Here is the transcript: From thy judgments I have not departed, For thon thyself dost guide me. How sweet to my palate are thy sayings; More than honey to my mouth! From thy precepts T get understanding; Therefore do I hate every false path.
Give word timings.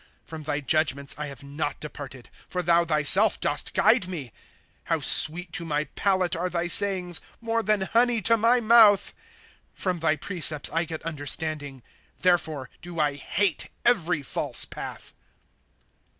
From 0.23 0.41
thy 0.41 0.61
judgments 0.61 1.13
I 1.15 1.27
have 1.27 1.43
not 1.43 1.79
departed, 1.79 2.31
For 2.47 2.63
thon 2.63 2.87
thyself 2.87 3.39
dost 3.39 3.75
guide 3.75 4.07
me. 4.07 4.31
How 4.85 4.99
sweet 4.99 5.53
to 5.53 5.63
my 5.63 5.83
palate 5.83 6.35
are 6.35 6.49
thy 6.49 6.65
sayings; 6.65 7.21
More 7.39 7.61
than 7.61 7.81
honey 7.81 8.19
to 8.23 8.35
my 8.35 8.59
mouth! 8.61 9.13
From 9.75 9.99
thy 9.99 10.15
precepts 10.15 10.71
T 10.75 10.85
get 10.85 11.03
understanding; 11.05 11.83
Therefore 12.17 12.71
do 12.81 12.99
I 12.99 13.13
hate 13.13 13.69
every 13.85 14.23
false 14.23 14.65
path. 14.65 15.13